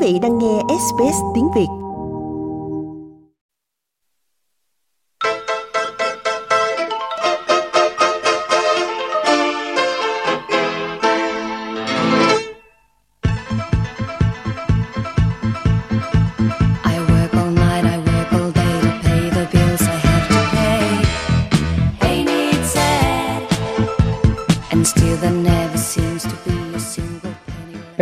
[0.00, 1.89] vị đang nghe SBS tiếng Việt.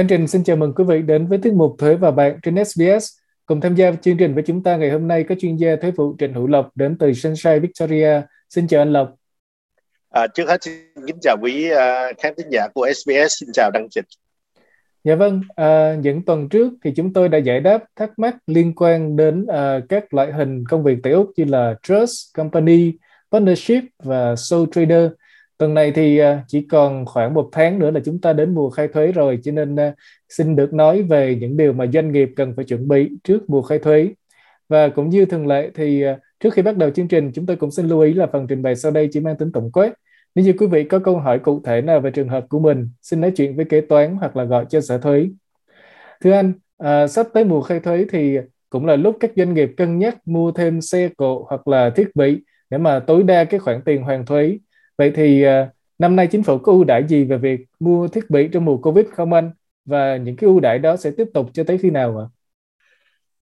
[0.09, 2.65] Chương trình xin chào mừng quý vị đến với tiết mục Thuế và Bạn trên
[2.65, 3.09] SBS.
[3.47, 5.91] Cùng tham gia chương trình với chúng ta ngày hôm nay có chuyên gia thuế
[5.91, 8.21] vụ Trịnh Hữu Lộc đến từ Sunshine Victoria.
[8.49, 9.15] Xin chào anh Lộc.
[10.11, 10.75] À, trước hết xin
[11.07, 11.79] kính chào quý uh,
[12.19, 13.41] khán thính giả của SBS.
[13.41, 14.05] Xin chào Đăng Trịnh.
[15.05, 18.75] Dạ vâng, à, những tuần trước thì chúng tôi đã giải đáp thắc mắc liên
[18.75, 22.93] quan đến à, các loại hình công việc tại Úc như là Trust, Company,
[23.33, 25.11] Partnership và Sole Trader.
[25.59, 28.71] Tuần này thì à, chỉ còn khoảng một tháng nữa là chúng ta đến mùa
[28.71, 29.95] khai thuế rồi, cho nên à,
[30.29, 33.63] xin được nói về những điều mà doanh nghiệp cần phải chuẩn bị trước mùa
[33.63, 34.09] khai thuế.
[34.69, 37.57] Và cũng như thường lệ thì à, trước khi bắt đầu chương trình, chúng tôi
[37.57, 39.93] cũng xin lưu ý là phần trình bày sau đây chỉ mang tính tổng quát.
[40.35, 42.91] Nếu như quý vị có câu hỏi cụ thể nào về trường hợp của mình,
[43.03, 45.29] xin nói chuyện với kế toán hoặc là gọi cho sở thuế.
[46.25, 48.39] Thưa anh, à, sắp tới mùa khai thuế thì
[48.71, 52.09] cũng là lúc các doanh nghiệp cân nhắc mua thêm xe cộ hoặc là thiết
[52.15, 54.59] bị để mà tối đa cái khoản tiền hoàn thuế
[54.99, 58.31] Vậy thì à, năm nay chính phủ có ưu đãi gì về việc mua thiết
[58.31, 59.51] bị trong mùa Covid không anh?
[59.85, 62.27] Và những cái ưu đãi đó sẽ tiếp tục cho tới khi nào ạ?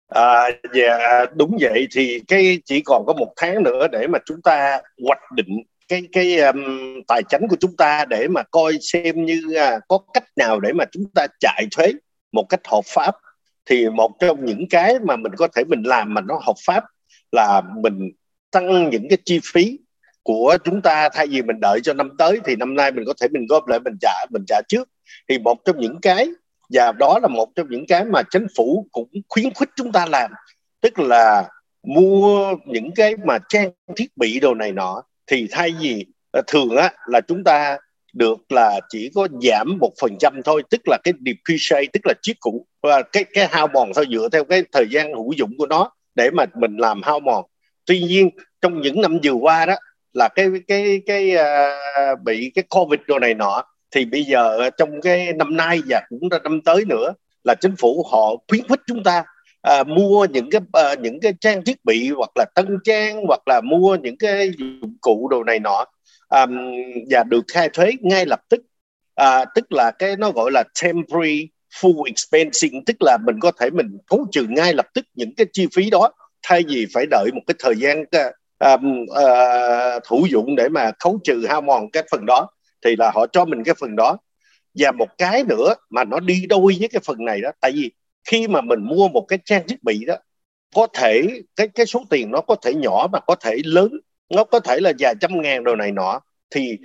[0.08, 4.42] À, dạ đúng vậy thì cái chỉ còn có một tháng nữa để mà chúng
[4.42, 6.62] ta hoạch định cái cái um,
[7.08, 10.72] tài chính của chúng ta để mà coi xem như uh, có cách nào để
[10.72, 11.92] mà chúng ta chạy thuế
[12.32, 13.14] một cách hợp pháp
[13.66, 16.84] thì một trong những cái mà mình có thể mình làm mà nó hợp pháp
[17.32, 18.10] là mình
[18.50, 19.78] tăng những cái chi phí
[20.24, 23.14] của chúng ta, thay vì mình đợi cho năm tới thì năm nay mình có
[23.20, 24.88] thể mình góp lại, mình trả mình trả trước.
[25.28, 26.28] Thì một trong những cái,
[26.70, 30.06] và đó là một trong những cái mà chính phủ cũng khuyến khích chúng ta
[30.06, 30.30] làm,
[30.80, 31.48] tức là
[31.86, 35.02] mua những cái mà trang thiết bị đồ này nọ.
[35.26, 37.78] Thì thay vì ờ, thường á, là chúng ta
[38.12, 42.14] được là chỉ có giảm một phần trăm thôi, tức là cái depreciate, tức là
[42.22, 45.50] chiếc cũ, và cái cái hao mòn thôi, dựa theo cái thời gian hữu dụng
[45.58, 47.44] của nó để mà mình làm hao mòn.
[47.86, 49.74] Tuy nhiên, trong những năm vừa qua đó
[50.14, 53.64] là cái cái cái uh, bị cái covid đồ này nọ
[53.94, 57.14] thì bây giờ à, trong cái năm nay và cũng ra năm tới nữa
[57.44, 59.24] là chính phủ họ khuyến khích chúng ta
[59.62, 63.40] à, mua những cái à, những cái trang thiết bị hoặc là tân trang hoặc
[63.46, 65.84] là mua những cái dụng cụ đồ này nọ
[66.28, 66.46] à,
[67.10, 68.60] và được khai thuế ngay lập tức.
[69.14, 71.48] À, tức là cái nó gọi là temporary
[71.80, 75.46] full expensing tức là mình có thể mình khấu trừ ngay lập tức những cái
[75.52, 76.10] chi phí đó
[76.42, 78.30] thay vì phải đợi một cái thời gian à,
[78.72, 78.80] uh,
[79.10, 82.48] uh, thủ dụng để mà khấu trừ hao mòn cái phần đó
[82.84, 84.16] thì là họ cho mình cái phần đó.
[84.74, 87.90] Và một cái nữa mà nó đi đôi với cái phần này đó tại vì
[88.24, 90.14] khi mà mình mua một cái trang thiết bị đó
[90.74, 94.44] có thể cái cái số tiền nó có thể nhỏ mà có thể lớn nó
[94.44, 96.20] có thể là vài trăm ngàn đồ này nọ
[96.50, 96.78] thì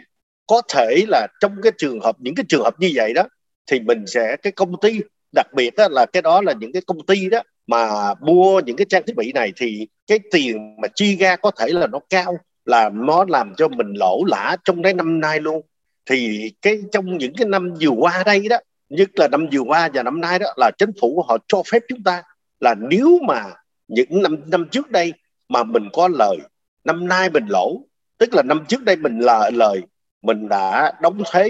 [0.47, 3.23] có thể là trong cái trường hợp những cái trường hợp như vậy đó
[3.72, 5.00] thì mình sẽ cái công ty
[5.35, 8.75] đặc biệt đó là cái đó là những cái công ty đó mà mua những
[8.75, 12.00] cái trang thiết bị này thì cái tiền mà chi ra có thể là nó
[12.09, 15.62] cao, là nó làm cho mình lỗ lã trong cái năm nay luôn.
[16.09, 18.58] Thì cái trong những cái năm vừa qua đây đó,
[18.90, 21.79] nhất là năm vừa qua và năm nay đó, là chính phủ họ cho phép
[21.88, 22.24] chúng ta
[22.59, 23.44] là nếu mà
[23.88, 25.13] những năm năm trước đây
[25.50, 26.38] mà mình có lời,
[26.84, 27.81] năm nay mình lỗ,
[28.18, 29.81] tức là năm trước đây mình là lời,
[30.22, 31.50] mình đã đóng thuế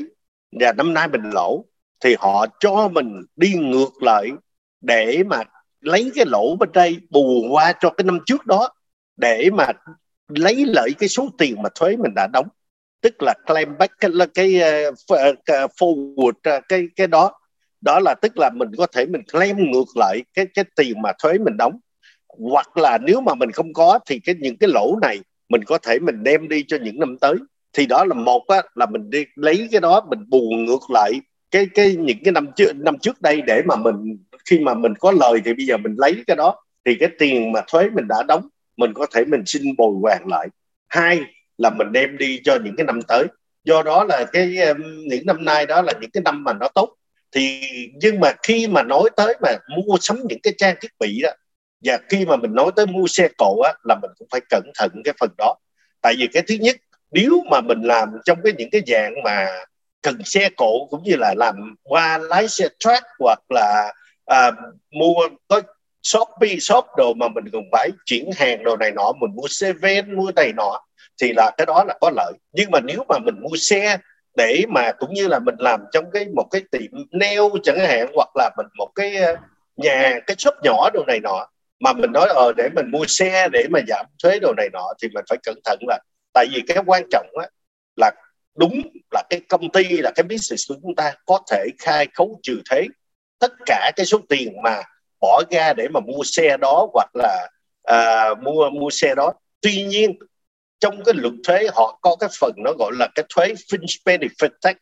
[0.59, 1.65] và năm nay mình lỗ,
[2.03, 4.29] thì họ cho mình đi ngược lại
[4.81, 5.43] để mà
[5.81, 8.69] lấy cái lỗ bên đây bù qua cho cái năm trước đó
[9.17, 9.67] để mà
[10.27, 12.47] lấy lợi cái số tiền mà thuế mình đã đóng.
[13.01, 17.31] Tức là claim back cái cái uh, forward cái cái đó.
[17.81, 21.11] Đó là tức là mình có thể mình claim ngược lại cái cái tiền mà
[21.23, 21.79] thuế mình đóng.
[22.27, 25.19] Hoặc là nếu mà mình không có thì cái những cái lỗ này
[25.49, 27.35] mình có thể mình đem đi cho những năm tới.
[27.73, 31.21] Thì đó là một á, là mình đi lấy cái đó mình bù ngược lại
[31.51, 34.17] cái cái những cái năm trước năm trước đây để mà mình
[34.49, 37.51] khi mà mình có lời thì bây giờ mình lấy cái đó, thì cái tiền
[37.51, 38.47] mà thuế mình đã đóng,
[38.77, 40.47] mình có thể mình xin bồi hoàn lại.
[40.87, 41.19] Hai
[41.57, 43.23] là mình đem đi cho những cái năm tới.
[43.63, 44.57] Do đó là cái
[45.05, 46.95] những năm nay đó là những cái năm mà nó tốt.
[47.31, 47.61] Thì,
[47.95, 51.29] nhưng mà khi mà nói tới mà mua sắm những cái trang thiết bị đó,
[51.83, 54.63] và khi mà mình nói tới mua xe cộ á, là mình cũng phải cẩn
[54.75, 55.55] thận cái phần đó.
[56.01, 56.75] Tại vì cái thứ nhất,
[57.11, 59.47] nếu mà mình làm trong cái những cái dạng mà
[60.01, 63.93] cần xe cộ cũng như là làm qua lái xe track hoặc là
[64.29, 64.51] à,
[64.91, 65.13] mua
[65.47, 65.61] có
[66.03, 69.73] shopee shop đồ mà mình còn phải chuyển hàng đồ này nọ mình mua xe
[69.73, 70.81] ven mua này nọ
[71.21, 72.33] thì là cái đó là có lợi.
[72.53, 73.97] Nhưng mà nếu mà mình mua xe
[74.37, 78.07] để mà cũng như là mình làm trong cái một cái tiệm nail chẳng hạn
[78.15, 79.35] hoặc là mình một cái ờ,
[79.77, 81.47] nhà cái shop nhỏ đồ này nọ
[81.79, 84.93] mà mình nói ờ để mình mua xe để mà giảm thuế đồ này nọ
[85.01, 85.99] thì mình phải cẩn thận là
[86.33, 87.47] tại vì cái quan trọng á,
[87.95, 88.11] là
[88.57, 92.39] đúng là cái công ty là cái business của chúng ta có thể khai khấu
[92.43, 92.81] trừ thuế
[93.39, 94.81] tất cả cái số tiền mà
[95.21, 97.49] bỏ ra để mà mua xe đó hoặc là
[97.83, 99.33] à, mua mua xe đó.
[99.61, 100.19] Tuy nhiên
[100.79, 104.49] trong cái luật thuế họ có cái phần nó gọi là cái thuế fringe benefit
[104.61, 104.75] tax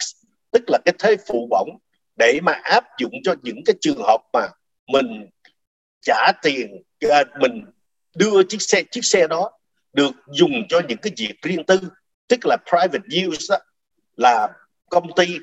[0.52, 1.70] tức là cái thuế phụ bổng
[2.16, 4.48] để mà áp dụng cho những cái trường hợp mà
[4.88, 5.30] mình
[6.02, 7.66] trả tiền à, mình
[8.16, 9.52] đưa chiếc xe chiếc xe đó
[9.94, 11.80] được dùng cho những cái việc riêng tư
[12.28, 13.58] tức là private use đó,
[14.18, 14.48] là
[14.90, 15.38] công ty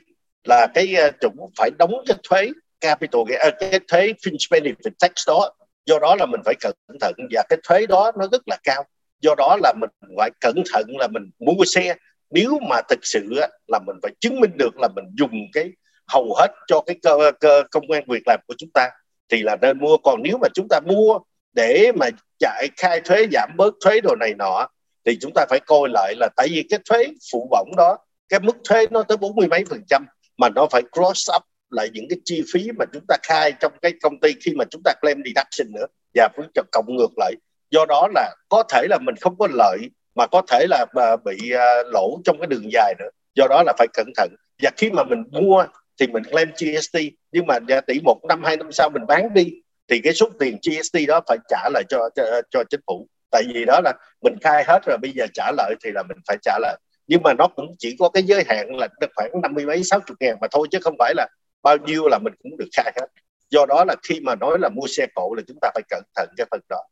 [0.45, 2.51] là cái à, chủ phải đóng cái thuế
[2.85, 5.51] capital uh, cái thuế fringe benefit tax đó
[5.87, 8.85] do đó là mình phải cẩn thận và cái thuế đó nó rất là cao.
[9.21, 11.95] Do đó là mình phải cẩn thận là mình mua xe.
[12.31, 13.29] Nếu mà thực sự
[13.67, 15.71] là mình phải chứng minh được là mình dùng cái
[16.07, 18.91] hầu hết cho cái cơ, cơ công an việc làm của chúng ta
[19.29, 19.97] thì là nên mua.
[19.97, 21.19] Còn nếu mà chúng ta mua
[21.53, 22.07] để mà
[22.39, 24.69] chạy khai thuế giảm bớt thuế đồ này nọ
[25.05, 27.99] thì chúng ta phải coi lại là tại vì cái thuế phụ bổng đó
[28.29, 30.07] cái mức thuế nó tới bốn mươi mấy phần trăm
[30.39, 31.43] mà nó phải cross up
[31.75, 34.65] lại những cái chi phí mà chúng ta khai trong cái công ty khi mà
[34.71, 37.33] chúng ta claim deduction nữa và phải cộng ngược lại.
[37.71, 39.79] Do đó là có thể là mình không có lợi
[40.15, 43.09] mà có thể là à, bị à, lỗ trong cái đường dài nữa.
[43.35, 44.31] Do đó là phải cẩn thận.
[44.63, 45.65] Và khi mà mình mua
[46.01, 46.99] thì mình claim GST
[47.33, 49.47] nhưng mà giá tỷ một năm hai năm sau mình bán đi
[49.89, 53.09] thì cái số tiền GST đó phải trả lại cho cho, cho chính phủ.
[53.31, 53.93] Tại vì đó là
[54.23, 56.77] mình khai hết rồi bây giờ trả lợi thì là mình phải trả lợi
[57.07, 60.01] nhưng mà nó cũng chỉ có cái giới hạn là khoảng năm mươi mấy sáu
[60.01, 61.29] chục ngàn mà thôi chứ không phải là
[61.65, 63.07] bao nhiêu là mình cũng được khai hết
[63.51, 66.03] do đó là khi mà nói là mua xe cộ là chúng ta phải cẩn
[66.17, 66.83] thận cái phần đó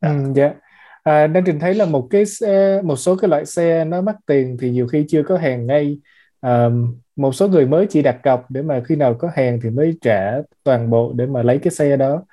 [0.00, 0.54] ừ, dạ
[1.02, 4.16] à, đang trình thấy là một cái xe, một số cái loại xe nó mắc
[4.26, 5.98] tiền thì nhiều khi chưa có hàng ngay
[6.40, 6.68] à,
[7.16, 9.98] một số người mới chỉ đặt cọc để mà khi nào có hàng thì mới
[10.00, 10.32] trả
[10.64, 12.24] toàn bộ để mà lấy cái xe đó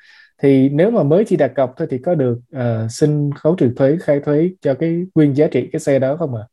[0.42, 3.74] thì nếu mà mới chỉ đặt cọc thôi thì có được uh, xin khấu trừ
[3.78, 6.42] thuế khai thuế cho cái nguyên giá trị cái xe đó không ạ?
[6.42, 6.50] À?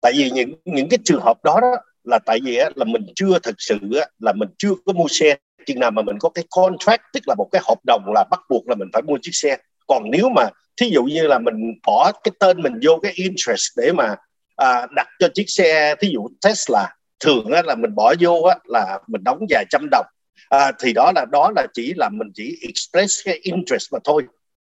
[0.00, 3.06] Tại vì những những cái trường hợp đó, đó là tại vì á, là mình
[3.14, 5.36] chưa thực sự á, là mình chưa có mua xe.
[5.66, 8.40] Chừng nào mà mình có cái contract tức là một cái hợp đồng là bắt
[8.50, 9.56] buộc là mình phải mua chiếc xe.
[9.86, 10.48] Còn nếu mà
[10.80, 11.54] thí dụ như là mình
[11.86, 14.14] bỏ cái tên mình vô cái interest để mà
[14.56, 18.56] à, đặt cho chiếc xe thí dụ Tesla thường á, là mình bỏ vô á,
[18.64, 20.06] là mình đóng vài trăm đồng.
[20.48, 24.22] À, thì đó là đó là chỉ là mình chỉ express cái interest mà thôi.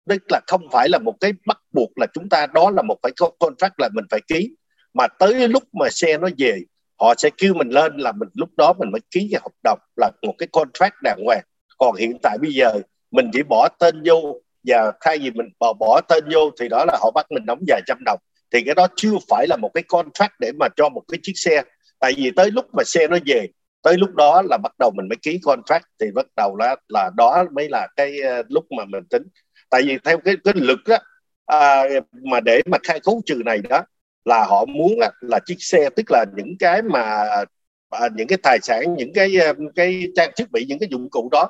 [0.09, 2.97] Tức là không phải là một cái bắt buộc là chúng ta đó là một
[3.03, 4.51] cái contract là mình phải ký.
[4.95, 6.63] Mà tới lúc mà xe nó về
[7.01, 9.79] họ sẽ kêu mình lên là mình lúc đó mình mới ký cái hợp đồng
[9.97, 11.43] là một cái contract đàng hoàng.
[11.79, 12.81] Còn hiện tại bây giờ
[13.11, 16.85] mình chỉ bỏ tên vô và thay vì mình bỏ bỏ tên vô thì đó
[16.85, 18.21] là họ bắt mình đóng vài trăm đồng
[18.53, 21.33] thì cái đó chưa phải là một cái contract để mà cho một cái chiếc
[21.37, 21.63] xe.
[21.99, 23.47] Tại vì tới lúc mà xe nó về
[23.83, 27.11] tới lúc đó là bắt đầu mình mới ký contract thì bắt đầu là là
[27.17, 29.23] đó mới là cái uh, lúc mà mình tính.
[29.71, 30.97] Tại vì theo cái cái lực đó
[31.47, 31.85] à,
[32.31, 33.85] mà để mà khai khấu trừ này đó
[34.25, 37.27] là họ muốn là chiếc xe tức là những cái mà
[37.91, 39.33] à, những cái tài sản những cái
[39.75, 41.49] cái trang thiết bị những cái dụng cụ đó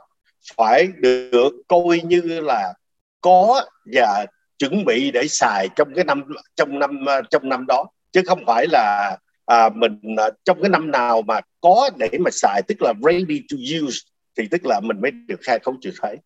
[0.57, 2.75] phải được coi như là
[3.21, 4.27] có và
[4.59, 6.25] chuẩn bị để xài trong cái năm
[6.57, 10.71] trong năm à, trong năm đó chứ không phải là à, mình à, trong cái
[10.71, 13.99] năm nào mà có để mà xài tức là ready to use
[14.37, 16.17] thì tức là mình mới được khai khấu trừ thuế.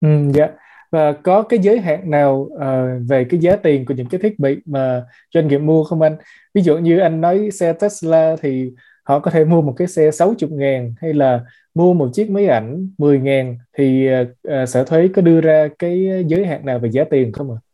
[0.00, 0.46] Ừ, dạ
[0.90, 4.38] và có cái giới hạn nào uh, về cái giá tiền của những cái thiết
[4.38, 6.16] bị mà doanh nghiệp mua không anh?
[6.54, 8.70] Ví dụ như anh nói xe Tesla thì
[9.02, 11.40] họ có thể mua một cái xe 60 ngàn hay là
[11.74, 16.24] mua một chiếc máy ảnh 10 ngàn thì uh, sở thuế có đưa ra cái
[16.26, 17.58] giới hạn nào về giá tiền không ạ?
[17.60, 17.66] À?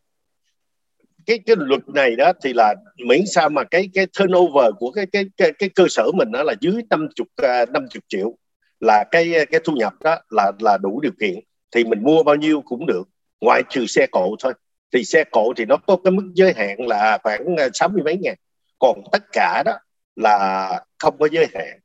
[1.27, 2.75] cái cái luật này đó thì là
[3.07, 6.43] miễn sao mà cái cái turnover của cái cái cái, cái cơ sở mình đó
[6.43, 8.37] là dưới 50 50 à, triệu
[8.81, 11.35] là cái cái thu nhập đó là là đủ điều kiện
[11.75, 13.09] thì mình mua bao nhiêu cũng được
[13.41, 14.53] ngoại trừ xe cộ thôi
[14.93, 18.03] thì xe cộ thì nó có cái mức giới hạn là khoảng ờ, sáu mươi
[18.03, 18.35] mấy ngàn
[18.79, 19.73] còn tất cả đó
[20.17, 21.79] là không có giới hạn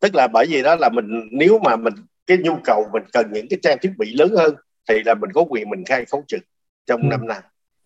[0.00, 1.94] tức là bởi vì đó là mình nếu mà mình
[2.26, 4.54] cái nhu cầu mình cần những cái trang thiết bị lớn hơn
[4.88, 6.38] thì là mình có quyền mình khai khấu trừ
[6.86, 7.06] trong ừ.
[7.10, 7.40] năm nay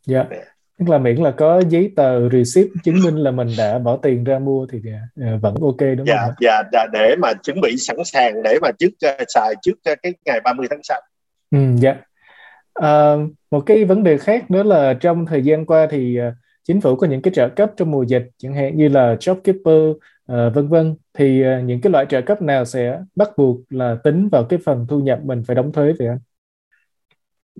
[0.07, 0.31] dạ yeah.
[0.31, 0.47] yeah.
[0.79, 4.25] tức là miễn là có giấy tờ receipt chứng minh là mình đã bỏ tiền
[4.25, 6.35] ra mua thì uh, vẫn ok đúng dạ, không?
[6.41, 9.99] Dạ, dạ để mà chuẩn bị sẵn sàng để mà trước uh, xài trước uh,
[10.03, 11.01] cái ngày 30 tháng 6.
[11.51, 11.97] Ừ, dạ.
[12.75, 13.15] À,
[13.51, 16.97] một cái vấn đề khác nữa là trong thời gian qua thì uh, chính phủ
[16.97, 20.69] có những cái trợ cấp trong mùa dịch chẳng hạn như là JobKeeper uh, vân
[20.69, 24.45] vân thì uh, những cái loại trợ cấp nào sẽ bắt buộc là tính vào
[24.45, 26.19] cái phần thu nhập mình phải đóng thuế vậy anh?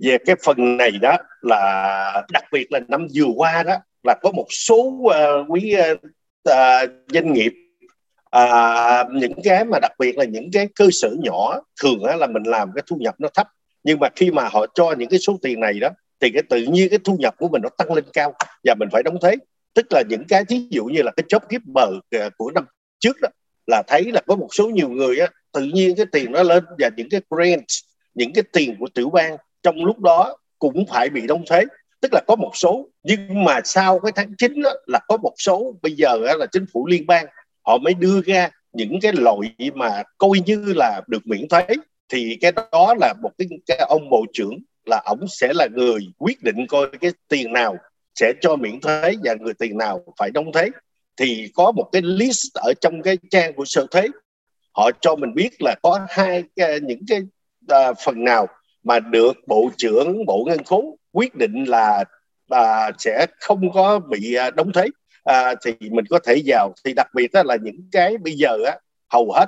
[0.03, 4.31] Về cái phần này đó là đặc biệt là năm vừa qua đó là có
[4.31, 5.11] một số uh,
[5.49, 5.99] quý uh,
[6.49, 7.53] uh, doanh nghiệp
[8.37, 12.27] uh, những cái mà đặc biệt là những cái cơ sở nhỏ thường uh, là
[12.27, 13.47] mình làm cái thu nhập nó thấp
[13.83, 16.57] nhưng mà khi mà họ cho những cái số tiền này đó thì cái tự
[16.57, 18.33] nhiên cái thu nhập của mình nó tăng lên cao
[18.63, 19.35] và mình phải đóng thuế.
[19.73, 21.87] Tức là những cái thí dụ như là cái chốt kiếp bờ
[22.37, 22.65] của năm
[22.99, 23.29] trước đó
[23.67, 26.63] là thấy là có một số nhiều người á tự nhiên cái tiền nó lên
[26.79, 27.65] và những cái grant
[28.13, 31.63] những cái tiền của tiểu bang trong lúc đó cũng phải bị đóng thuế.
[32.01, 35.33] Tức là có một số nhưng mà sau cái tháng 9 đó, là có một
[35.37, 37.25] số bây giờ là chính phủ liên bang
[37.65, 41.65] họ mới đưa ra những cái loại mà coi như là được miễn thuế
[42.09, 44.53] thì cái đó là một cái, cái ông bộ trưởng
[44.85, 47.77] là ông sẽ là người quyết định coi cái tiền nào
[48.15, 50.69] sẽ cho miễn thuế và người tiền nào phải đóng thuế.
[51.17, 54.07] Thì có một cái list ở trong cái trang của sở thuế.
[54.71, 57.19] Họ cho mình biết là có hai cái, những cái
[57.73, 58.47] uh, phần nào
[58.83, 62.03] mà được bộ trưởng bộ ngân khố quyết định là
[62.53, 64.85] uh, sẽ không có bị uh, đóng thuế.
[65.29, 68.57] Uh, thì mình có thể vào thì đặc biệt đó là những cái bây giờ
[68.65, 68.77] á
[69.09, 69.45] hầu hết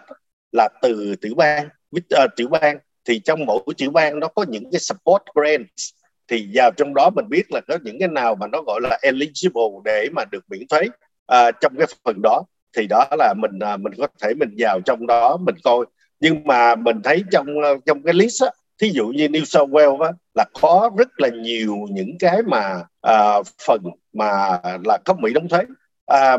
[0.52, 4.72] là từ tiểu bang uh, tiểu bang thì trong mỗi tiểu bang nó có những
[4.72, 5.90] cái support grants.
[6.28, 9.00] Thì vào trong đó mình biết là có những cái nào mà nó gọi là
[9.02, 12.44] eligible để mà được miễn thuế uh, trong cái phần đó.
[12.78, 15.86] Thì đó là mình uh, mình có thể mình vào trong đó mình coi.
[16.20, 18.50] Nhưng mà mình thấy trong uh, trong cái list á
[18.82, 22.84] thí dụ như New South Wales á, là có rất là nhiều những cái mà
[23.08, 23.82] uh, phần
[24.14, 25.60] mà là có Mỹ đóng thuế.
[26.06, 26.38] À,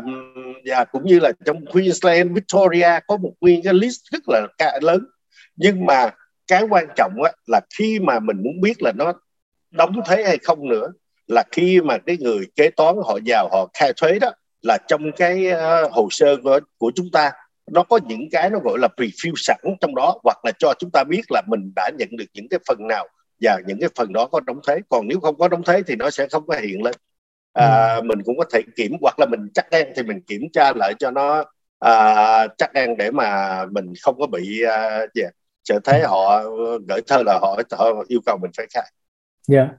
[0.65, 4.47] và cũng như là trong Queensland, Victoria có một nguyên cái list rất là
[4.81, 5.05] lớn
[5.55, 6.09] nhưng mà
[6.47, 9.13] cái quan trọng á, là khi mà mình muốn biết là nó
[9.71, 10.91] đóng thuế hay không nữa
[11.27, 14.31] là khi mà cái người kế toán họ vào họ khai thuế đó
[14.61, 17.31] là trong cái uh, hồ sơ của, của chúng ta
[17.71, 20.89] nó có những cái nó gọi là preview sẵn trong đó hoặc là cho chúng
[20.93, 23.07] ta biết là mình đã nhận được những cái phần nào
[23.41, 25.95] và những cái phần đó có đóng thuế còn nếu không có đóng thuế thì
[25.95, 26.95] nó sẽ không có hiện lên
[27.53, 28.01] à, ừ.
[28.01, 30.93] mình cũng có thể kiểm hoặc là mình chắc ăn thì mình kiểm tra lại
[30.99, 31.43] cho nó
[31.79, 35.33] à, chắc ăn để mà mình không có bị à, yeah,
[35.63, 36.43] sẽ thấy họ
[36.87, 38.91] gửi thơ là họ, họ yêu cầu mình phải khai
[39.47, 39.69] dạ yeah.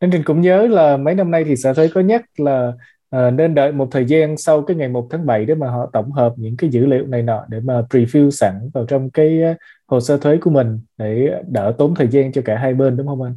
[0.00, 2.72] Nên Trình cũng nhớ là mấy năm nay thì sở thuế có nhắc là
[3.10, 5.90] à, nên đợi một thời gian sau cái ngày 1 tháng 7 để mà họ
[5.92, 9.40] tổng hợp những cái dữ liệu này nọ để mà preview sẵn vào trong cái
[9.86, 13.06] hồ sơ thuế của mình để đỡ tốn thời gian cho cả hai bên đúng
[13.06, 13.36] không anh?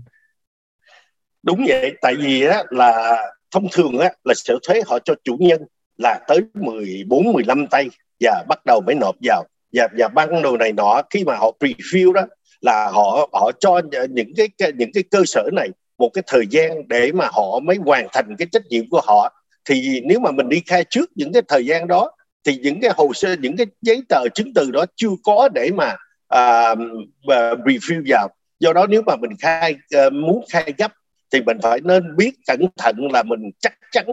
[1.43, 3.17] Đúng vậy, tại vì á, là
[3.51, 5.61] thông thường á, là sở thuế họ cho chủ nhân
[5.97, 9.43] là tới 14 15 tay và bắt đầu mới nộp vào
[9.75, 12.21] và và ban đồ này nọ khi mà họ preview đó
[12.61, 16.87] là họ họ cho những cái những cái cơ sở này một cái thời gian
[16.87, 19.33] để mà họ mới hoàn thành cái trách nhiệm của họ.
[19.65, 22.11] Thì nếu mà mình đi khai trước những cái thời gian đó
[22.43, 25.69] thì những cái hồ sơ những cái giấy tờ chứng từ đó chưa có để
[25.75, 25.95] mà
[26.27, 28.29] à, uh, review vào.
[28.59, 29.75] Do đó nếu mà mình khai
[30.07, 30.91] uh, muốn khai gấp
[31.31, 34.05] thì mình phải nên biết cẩn thận là mình chắc chắn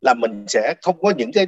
[0.00, 1.46] là mình sẽ không có những cái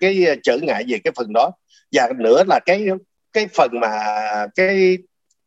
[0.00, 1.50] cái ờ, trở ngại về cái phần đó.
[1.92, 2.86] Và nữa là cái
[3.32, 3.90] cái phần mà
[4.54, 4.98] cái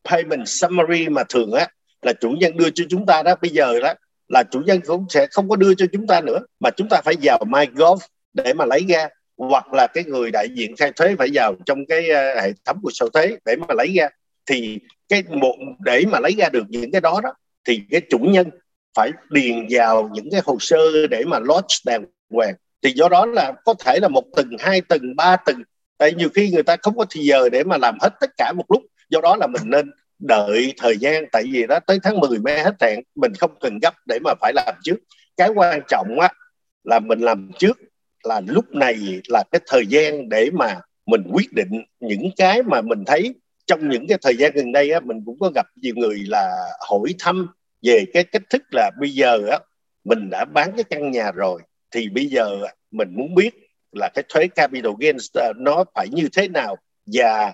[0.10, 1.68] payment summary mà thường á,
[2.02, 3.94] là chủ nhân đưa cho chúng ta đó, bây giờ đó,
[4.28, 7.02] là chủ nhân cũng sẽ không có đưa cho chúng ta nữa, mà chúng ta
[7.06, 8.02] phải vào MyGov
[8.34, 9.08] để mà lấy ra,
[9.38, 12.78] hoặc là cái người đại diện khai thuế phải vào trong cái ờ, hệ thống
[12.84, 14.08] của sở thuế để mà lấy ra.
[14.46, 14.80] Thì
[15.10, 17.34] cái một, để mà lấy ra được những cái đó đó,
[17.68, 18.50] thì cái chủ nhân
[18.98, 22.56] phải điền vào những cái hồ sơ để mà lodge đàng hoàng.
[22.84, 25.64] Thì do đó là có thể là một tuần hai tuần ba tuần
[25.98, 28.54] tại nhiều khi người ta không có thì giờ để mà làm hết tất cả
[28.58, 28.82] một lúc.
[29.10, 31.24] Do đó là mình nên đợi thời gian.
[31.32, 34.34] Tại vì đó, tới tháng 10 mới hết hạn, mình không cần gấp để mà
[34.42, 34.96] phải làm trước.
[35.38, 36.30] Cái quan trọng á,
[36.84, 37.80] là mình làm trước
[38.24, 42.82] là lúc này là cái thời gian để mà mình quyết định những cái mà
[42.82, 43.36] mình thấy
[43.66, 46.68] trong những cái thời gian gần đây á, mình cũng có gặp nhiều người là
[46.90, 47.48] hỏi thăm
[47.82, 49.60] về cái cách thức là bây giờ á,
[50.04, 51.62] mình đã bán cái căn nhà rồi
[51.92, 52.60] thì bây giờ
[52.92, 53.54] mình muốn biết
[53.92, 57.54] là cái thuế capital gains ờ, nó phải như thế nào và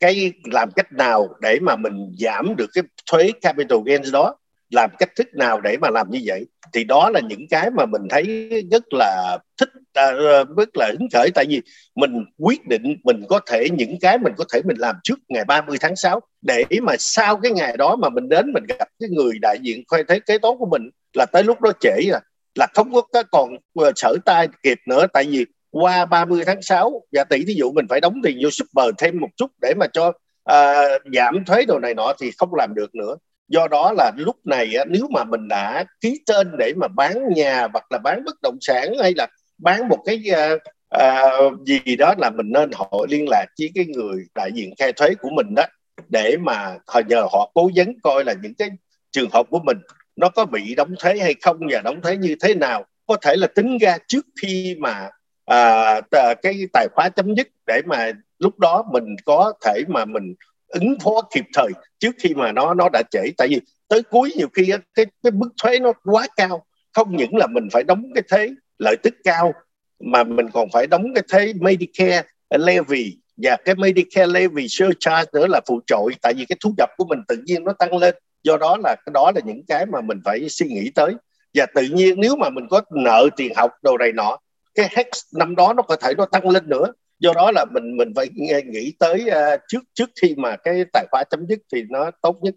[0.00, 4.36] cái làm cách nào để mà mình giảm được cái thuế capital gains đó?
[4.70, 6.46] Làm cách thức nào để mà làm như vậy?
[6.72, 11.08] Thì đó là những cái mà mình thấy rất là thích ờ, rất là hứng
[11.12, 11.30] khởi.
[11.34, 11.62] Tại vì
[11.94, 15.44] mình quyết định mình có thể, những cái mình có thể mình làm trước ngày
[15.44, 19.08] 30 tháng 6 để mà sau cái ngày đó mà mình đến mình gặp cái
[19.08, 22.20] người đại diện khoai thế kế toán của mình là tới lúc đó trễ rồi
[22.54, 23.56] là không có còn
[23.96, 25.06] sở tay kịp nữa.
[25.12, 28.48] Tại vì qua 30 tháng 6 và tỷ thí dụ mình phải đóng tiền vô
[28.50, 30.08] super thêm một chút để mà cho
[30.50, 33.16] uh, giảm thuế đồ này nọ thì không làm được nữa.
[33.48, 37.68] Do đó là lúc này nếu mà mình đã ký tên để mà bán nhà
[37.72, 39.26] hoặc là bán bất động sản hay là
[39.58, 40.60] bán một cái uh,
[41.02, 44.92] uh, gì đó là mình nên hội liên lạc với cái người đại diện khai
[44.92, 45.62] thuế của mình đó
[46.08, 48.68] để mà họ nhờ họ cố vấn coi là những cái
[49.12, 49.78] trường hợp của mình
[50.16, 52.84] nó có bị đóng thuế hay không và đóng thuế như thế nào?
[53.06, 55.10] Có thể là tính ra trước khi mà
[55.44, 56.00] à,
[56.42, 60.34] cái tài khoá chấm dứt để mà lúc đó mình có thể mà mình
[60.68, 63.20] ứng phó kịp thời trước khi mà nó nó đã trễ.
[63.36, 66.64] Tại vì tới cuối nhiều khi cái cái mức thuế nó quá cao.
[66.92, 69.52] Không những là mình phải đóng cái thuế lợi tức cao
[70.00, 72.22] mà mình còn phải đóng cái thuế Medicare
[72.58, 76.14] levy và cái Medicare levy surcharge nữa là phụ trội.
[76.22, 78.14] Tại vì cái thu nhập của mình tự nhiên nó tăng lên
[78.44, 81.14] do đó là cái đó là những cái mà mình phải suy nghĩ tới.
[81.54, 84.38] Và tự nhiên nếu mà mình có nợ tiền học đồ này nọ
[84.74, 86.92] cái hex năm đó nó có thể nó tăng lên nữa.
[87.18, 88.28] Do đó là mình mình phải
[88.64, 92.36] nghĩ tới uh, trước trước khi mà cái tài khoá chấm dứt thì nó tốt
[92.42, 92.54] nhất.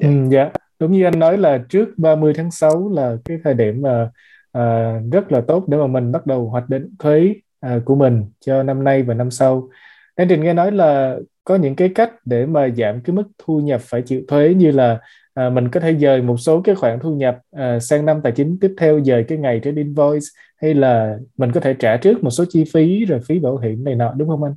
[0.00, 0.14] Yeah.
[0.14, 0.50] Ừ, dạ.
[0.78, 4.10] Đúng như anh nói là trước 30 tháng 6 là cái thời điểm mà
[4.58, 7.34] uh, rất là tốt để mà mình bắt đầu hoạch định thuế
[7.66, 9.68] uh, của mình cho năm nay và năm sau.
[10.14, 13.60] Anh Trình nghe nói là có những cái cách để mà giảm cái mức thu
[13.60, 14.98] nhập phải chịu thuế như là
[15.34, 18.32] à, mình có thể dời một số cái khoản thu nhập à, sang năm tài
[18.36, 22.24] chính tiếp theo dời cái ngày trên invoice hay là mình có thể trả trước
[22.24, 24.54] một số chi phí rồi phí bảo hiểm này nọ đúng không anh?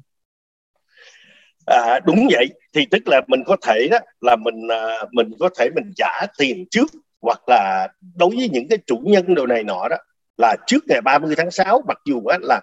[1.65, 5.49] À, đúng vậy thì tức là mình có thể đó là mình à, mình có
[5.59, 6.91] thể mình trả tiền trước
[7.21, 9.97] hoặc là đối với những cái chủ nhân đồ này nọ đó
[10.37, 12.61] là trước ngày 30 tháng 6 mặc dù á, là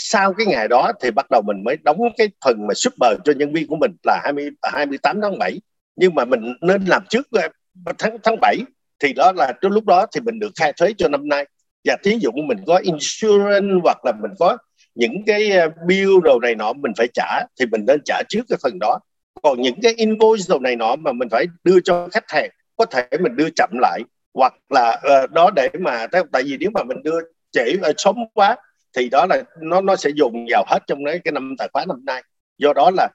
[0.00, 3.32] sau cái ngày đó thì bắt đầu mình mới đóng cái phần mà super cho
[3.32, 5.60] nhân viên của mình là 20 28 à, tháng 7
[5.96, 8.56] nhưng mà mình nên làm trước ờ, tháng tháng 7
[9.00, 11.46] thì đó là trước lúc đó thì mình được khai thuế cho năm nay.
[11.84, 14.58] Và thí dụ mình có insurance hoặc là mình có
[14.94, 18.42] những cái ờ, bill đồ này nọ mình phải trả thì mình nên trả trước
[18.48, 18.98] cái phần đó.
[19.42, 22.84] Còn những cái invoice đồ này nọ mà mình phải đưa cho khách hàng có
[22.84, 24.00] thể mình đưa chậm lại.
[24.34, 27.20] Hoặc là uh, đó để mà tại vì nếu mà mình đưa
[27.52, 28.56] trễ uh, sớm quá
[28.96, 31.84] thì đó là nó nó sẽ dùng vào hết trong đấy cái năm tài khoá
[31.84, 32.22] năm nay.
[32.58, 33.08] Do đó là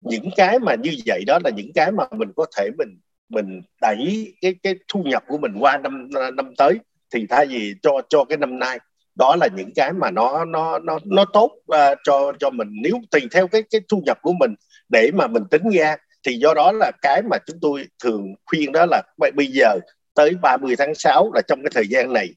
[0.00, 3.62] những cái mà như vậy đó là những cái mà mình có thể mình mình
[3.80, 6.78] đẩy cái cái thu nhập của mình qua năm năm tới.
[7.14, 8.78] Thì thay vì cho cho cái năm nay
[9.14, 12.68] đó là những cái mà nó nó nó nó tốt uh, cho cho mình.
[12.82, 14.54] Nếu tùy theo cái cái thu nhập của mình
[14.88, 18.72] để mà mình tính ra thì do đó là cái mà chúng tôi thường khuyên
[18.72, 19.02] đó là
[19.34, 19.78] bây giờ
[20.14, 22.28] tới 30 tháng 6 là trong cái thời gian này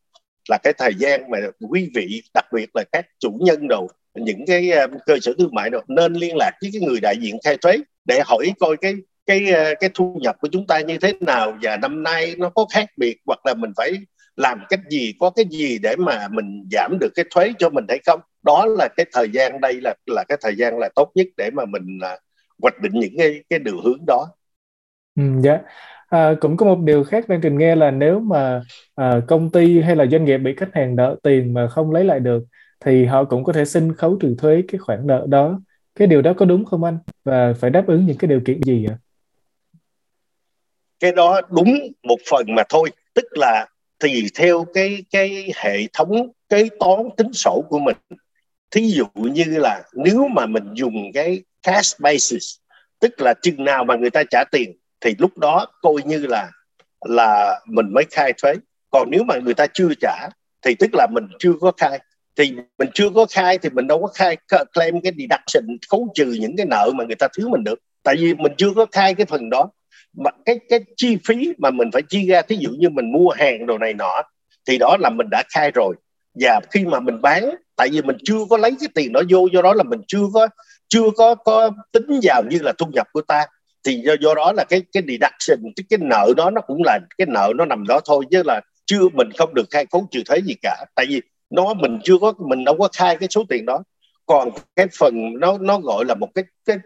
[0.49, 1.37] là cái thời gian mà
[1.69, 5.55] quý vị đặc biệt là các chủ nhân đầu những cái ờ, cơ sở thương
[5.55, 8.77] mại đó nên liên lạc với cái người đại diện khai thuế để hỏi coi
[8.77, 12.35] cái cái ờ, cái thu nhập của chúng ta như thế nào và năm nay
[12.37, 13.93] nó có khác biệt hoặc là mình phải
[14.35, 17.85] làm cách gì có cái gì để mà mình giảm được cái thuế cho mình
[17.89, 21.11] hay không đó là cái thời gian đây là là cái thời gian là tốt
[21.15, 22.17] nhất để mà mình ờ,
[22.61, 24.27] hoạch định những cái cái đường hướng đó.
[25.15, 25.59] Ừ, dạ.
[26.13, 28.61] À, cũng có một điều khác đang trình nghe là nếu mà
[28.95, 32.03] à, công ty hay là doanh nghiệp bị khách hàng nợ tiền mà không lấy
[32.03, 32.43] lại được
[32.85, 35.59] thì họ cũng có thể xin khấu trừ thuế cái khoản nợ đó.
[35.95, 36.97] Cái điều đó có đúng không anh?
[37.23, 38.95] Và phải đáp ứng những cái điều kiện gì ạ?
[40.99, 42.89] Cái đó đúng một phần mà thôi.
[43.13, 43.67] Tức là
[43.99, 47.97] tùy theo cái cái hệ thống kế toán tính sổ của mình.
[48.71, 52.55] Thí dụ như là nếu mà mình dùng cái cash basis
[52.99, 56.49] tức là chừng nào mà người ta trả tiền thì lúc đó coi như là
[57.05, 58.53] là mình mới khai thuế.
[58.91, 60.29] Còn nếu mà người ta chưa trả,
[60.61, 61.99] thì tức là mình chưa có khai.
[62.35, 64.37] Thì mình chưa có khai thì mình đâu có khai
[64.73, 67.79] claim cái deduction, khấu trừ những cái nợ mà người ta thiếu mình được.
[68.03, 69.69] Tại vì mình chưa có khai cái phần đó.
[70.17, 73.29] Mà cái cái chi phí mà mình phải chi ra, thí dụ như mình mua
[73.29, 74.21] hàng đồ này nọ,
[74.67, 75.95] thì đó là mình đã khai rồi.
[76.39, 79.47] Và khi mà mình bán, tại vì mình chưa có lấy cái tiền đó vô,
[79.53, 80.47] do đó là mình chưa có
[80.87, 83.45] chưa có có tính vào như là thu nhập của ta
[83.83, 86.99] thì do, do đó là cái cái deduction cái, cái nợ đó nó cũng là
[87.17, 90.21] cái nợ nó nằm đó thôi chứ là chưa mình không được khai khấu trừ
[90.25, 90.85] thuế gì cả.
[90.95, 93.83] Tại vì nó mình chưa có mình đâu có khai cái số tiền đó.
[94.25, 96.77] Còn cái phần nó nó gọi là một cái cái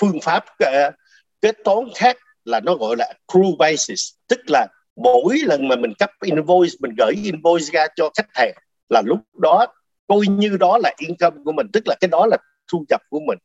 [0.00, 0.94] phương pháp uh,
[1.40, 4.00] kết toán khác là nó gọi là accrual basis.
[4.28, 8.52] Tức là mỗi lần mà mình cấp invoice mình gửi invoice ra cho khách hàng
[8.88, 9.66] là lúc đó
[10.06, 12.36] coi như đó là income của mình tức là cái đó là
[12.72, 13.38] thu nhập của mình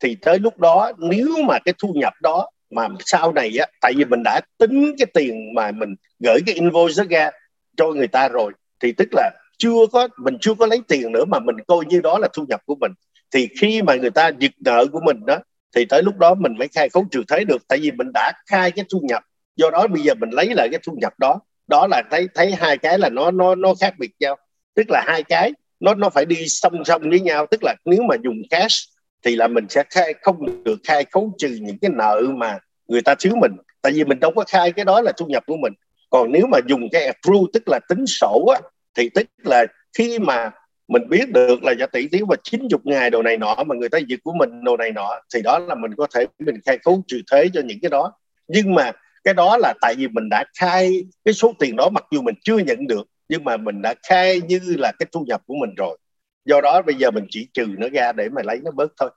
[0.00, 3.92] thì tới lúc đó, nếu mà cái thu nhập đó mà sau này á, tại
[3.96, 7.30] vì mình đã tính cái tiền mà mình gửi cái invoice ra
[7.76, 11.24] cho người ta rồi, thì tức là chưa có, mình chưa có lấy tiền nữa
[11.24, 12.92] mà mình coi như đó là thu nhập của mình.
[13.34, 15.38] Thì khi mà người ta giật nợ của mình đó,
[15.76, 18.32] thì tới lúc đó mình mới khai khấu trừ thuế được, tại vì mình đã
[18.46, 19.22] khai cái thu nhập.
[19.56, 21.40] Do đó bây giờ mình lấy lại cái thu nhập đó.
[21.66, 24.36] Đó là thấy thấy hai cái là nó nó nó khác biệt nhau.
[24.74, 27.46] Tức là hai cái, nó nó phải đi song song với nhau.
[27.50, 28.88] Tức là nếu mà dùng cash
[29.24, 32.58] thì là mình sẽ khai, không được khai khấu trừ những cái nợ mà
[32.88, 33.52] người ta thiếu mình.
[33.82, 35.72] Tại vì mình đâu có khai cái đó là thu nhập của mình.
[36.10, 38.60] Còn nếu mà dùng cái accrue tức là tính sổ á,
[38.96, 39.66] thì tức là
[39.98, 40.50] khi mà
[40.88, 43.88] mình biết được là giá tỷ thiếu và 90 ngày đồ này nọ mà người
[43.88, 46.78] ta giật của mình đồ này nọ, thì đó là mình có thể mình khai
[46.78, 48.12] khấu trừ thuế cho những cái đó.
[48.48, 48.92] Nhưng mà
[49.24, 52.34] cái đó là tại vì mình đã khai cái số tiền đó, mặc dù mình
[52.42, 55.74] chưa nhận được, nhưng mà mình đã khai như là cái thu nhập của mình
[55.76, 55.98] rồi
[56.44, 59.10] do đó bây giờ mình chỉ trừ nó ra để mà lấy nó bớt thôi.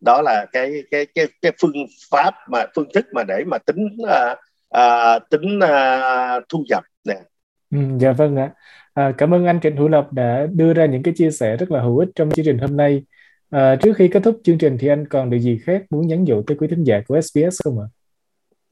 [0.00, 1.72] Đó là cái cái cái cái phương
[2.10, 4.38] pháp mà phương thức mà để mà tính uh,
[4.78, 7.14] uh, tính uh, thu nhập nè.
[7.70, 8.50] Ừ, dạ vâng ạ.
[8.94, 11.70] À, cảm ơn anh Trịnh Hữu Lộc đã đưa ra những cái chia sẻ rất
[11.70, 13.04] là hữu ích trong chương trình hôm nay.
[13.50, 16.24] À, trước khi kết thúc chương trình thì anh còn điều gì khác muốn nhắn
[16.24, 17.86] dụ tới quý thính giả của SBS không ạ?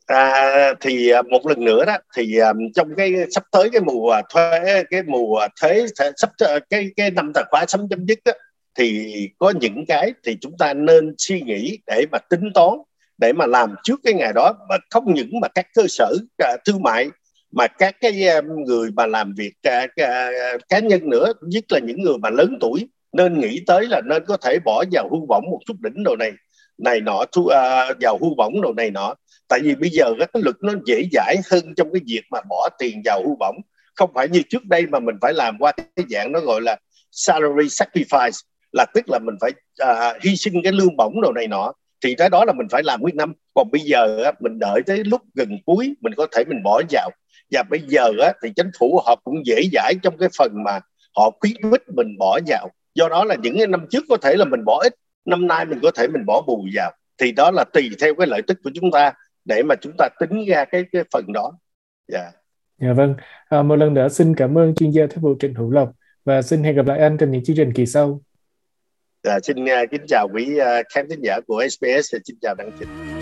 [0.07, 4.21] À, thì à, một lần nữa đó thì à, trong cái sắp tới cái mùa
[4.35, 5.87] thuế cái mùa thuế
[6.17, 6.31] sắp
[6.71, 8.33] cái cái năm tài khoá sắp chấm dứt đó,
[8.79, 12.79] thì có những cái thì chúng ta nên suy nghĩ để mà tính toán
[13.19, 16.61] để mà làm trước cái ngày đó mà không những mà các cơ sở uh,
[16.65, 17.11] thương mại
[17.53, 21.79] mà các cái um, người mà làm việc uh, uh, cá nhân nữa nhất là
[21.79, 25.19] những người mà lớn tuổi nên nghĩ tới là nên có thể bỏ vào hư
[25.29, 26.33] vọng một chút đỉnh đồ này
[26.83, 29.15] này nọ thu uh, vào hưu bổng đồ này nọ.
[29.49, 32.69] Tại vì bây giờ cái luật nó dễ dãi hơn trong cái việc mà bỏ
[32.79, 33.57] tiền vào hưu bổng.
[33.95, 36.77] Không phải như trước đây mà mình phải làm qua cái dạng nó gọi là
[37.11, 38.43] salary sacrifice
[38.73, 39.51] là tức là mình phải
[39.83, 41.73] uh, hy sinh cái lương bổng đồ này nọ.
[42.05, 43.33] Thì cái đó là mình phải làm nguyên năm.
[43.55, 46.83] Còn bây giờ á, mình đợi tới lúc gần cuối mình có thể mình bỏ
[46.91, 47.11] vào.
[47.51, 50.81] Và bây giờ á, thì chính phủ họ cũng dễ dãi trong cái phần mà
[51.17, 52.71] họ khuyến khích mình bỏ vào.
[52.95, 55.65] Do đó là những cái năm trước có thể là mình bỏ ít năm nay
[55.65, 56.93] mình có thể mình bỏ bù vào.
[57.19, 59.13] Thì đó là tùy theo cái lợi tức của chúng ta
[59.45, 61.53] để mà chúng ta tính ra cái cái phần đó.
[62.09, 62.21] Dạ.
[62.21, 62.35] Yeah.
[62.81, 63.15] dạ vâng.
[63.49, 65.93] À, một lần nữa xin cảm ơn chuyên gia thuế vụ Trịnh Hữu Lộc
[66.25, 68.21] và xin hẹn gặp lại anh trong những chương trình kỳ sau.
[69.25, 72.55] Dạ, xin uh, kính chào quý uh, khán thính giả của SBS và xin chào
[72.55, 73.22] đăng trình